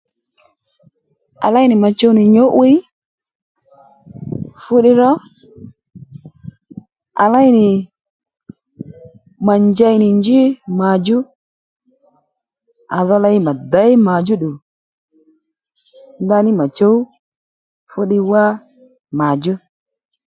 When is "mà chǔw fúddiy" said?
16.59-18.23